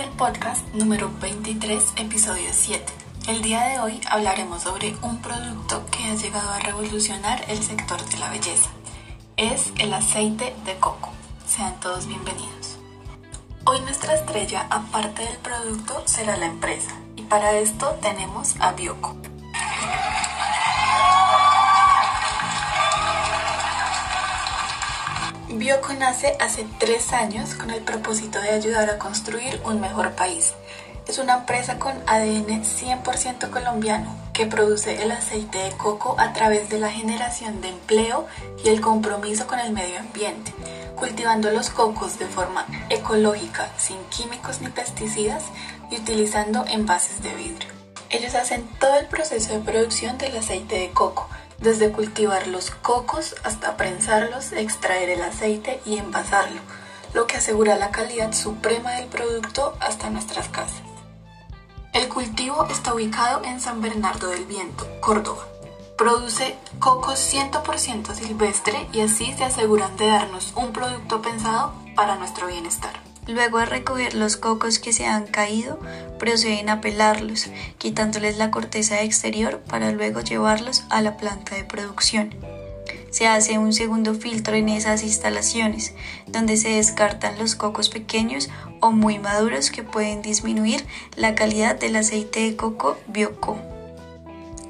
[0.00, 2.84] el podcast número 23, episodio 7.
[3.28, 8.02] El día de hoy hablaremos sobre un producto que ha llegado a revolucionar el sector
[8.06, 8.70] de la belleza.
[9.36, 11.10] Es el aceite de coco.
[11.46, 12.78] Sean todos bienvenidos.
[13.66, 16.92] Hoy nuestra estrella, aparte del producto, será la empresa.
[17.16, 19.16] Y para esto tenemos a Bioco.
[25.70, 30.54] Bioco nace hace tres años con el propósito de ayudar a construir un mejor país.
[31.06, 36.70] Es una empresa con ADN 100% colombiano que produce el aceite de coco a través
[36.70, 38.26] de la generación de empleo
[38.64, 40.52] y el compromiso con el medio ambiente,
[40.96, 45.44] cultivando los cocos de forma ecológica, sin químicos ni pesticidas
[45.88, 47.70] y utilizando envases de vidrio.
[48.08, 51.28] Ellos hacen todo el proceso de producción del aceite de coco,
[51.60, 56.60] desde cultivar los cocos hasta prensarlos, extraer el aceite y envasarlo,
[57.14, 60.82] lo que asegura la calidad suprema del producto hasta nuestras casas.
[61.92, 65.44] El cultivo está ubicado en San Bernardo del Viento, Córdoba.
[65.98, 72.46] Produce cocos 100% silvestre y así se aseguran de darnos un producto pensado para nuestro
[72.46, 73.09] bienestar.
[73.26, 75.78] Luego de recoger los cocos que se han caído,
[76.18, 77.46] proceden a pelarlos,
[77.78, 82.34] quitándoles la corteza exterior para luego llevarlos a la planta de producción.
[83.10, 85.94] Se hace un segundo filtro en esas instalaciones,
[86.26, 88.48] donde se descartan los cocos pequeños
[88.80, 93.58] o muy maduros que pueden disminuir la calidad del aceite de coco Bioco.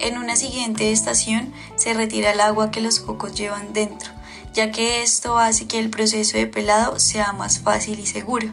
[0.00, 4.10] En una siguiente estación se retira el agua que los cocos llevan dentro,
[4.54, 8.52] ya que esto hace que el proceso de pelado sea más fácil y seguro.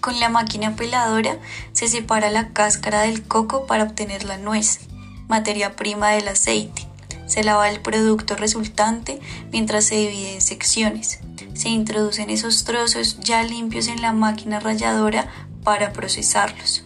[0.00, 1.38] Con la máquina peladora
[1.72, 4.80] se separa la cáscara del coco para obtener la nuez,
[5.28, 6.86] materia prima del aceite.
[7.26, 9.20] Se lava el producto resultante
[9.52, 11.20] mientras se divide en secciones.
[11.54, 15.28] Se introducen esos trozos ya limpios en la máquina ralladora
[15.64, 16.84] para procesarlos.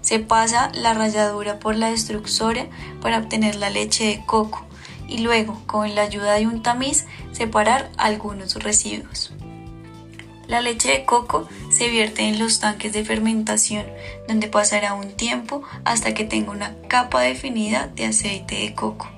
[0.00, 2.66] Se pasa la ralladura por la destructora
[3.02, 4.64] para obtener la leche de coco
[5.08, 9.32] y luego, con la ayuda de un tamiz, separar algunos residuos.
[10.46, 13.86] La leche de coco se vierte en los tanques de fermentación,
[14.28, 19.08] donde pasará un tiempo hasta que tenga una capa definida de aceite de coco.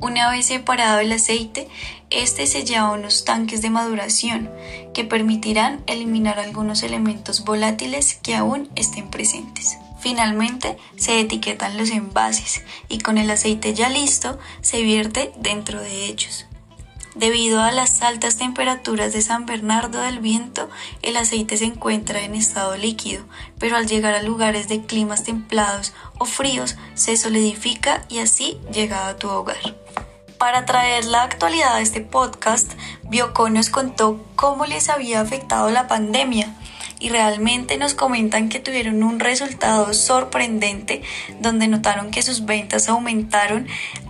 [0.00, 1.68] Una vez separado el aceite,
[2.10, 4.50] este se lleva a unos tanques de maduración
[4.92, 9.78] que permitirán eliminar algunos elementos volátiles que aún estén presentes.
[10.04, 16.04] Finalmente se etiquetan los envases y con el aceite ya listo se vierte dentro de
[16.04, 16.44] ellos.
[17.14, 20.68] Debido a las altas temperaturas de San Bernardo del Viento,
[21.00, 23.24] el aceite se encuentra en estado líquido,
[23.58, 29.08] pero al llegar a lugares de climas templados o fríos se solidifica y así llega
[29.08, 29.74] a tu hogar.
[30.36, 32.70] Para traer la actualidad a este podcast,
[33.04, 36.54] Bioco nos contó cómo les había afectado la pandemia
[36.98, 41.02] y realmente nos comentan que tuvieron un resultado sorprendente
[41.40, 43.66] donde notaron que sus ventas aumentaron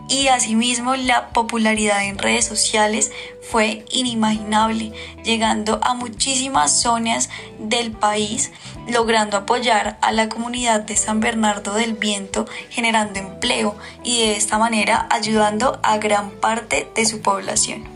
[0.09, 4.93] y asimismo la popularidad en redes sociales fue inimaginable,
[5.25, 8.53] llegando a muchísimas zonas del país,
[8.89, 14.59] logrando apoyar a la comunidad de San Bernardo del Viento, generando empleo y de esta
[14.59, 17.94] manera ayudando a gran parte de su población.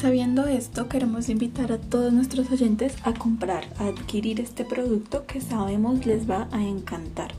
[0.00, 5.42] Sabiendo esto, queremos invitar a todos nuestros oyentes a comprar, a adquirir este producto que
[5.42, 7.34] sabemos les va a encantar.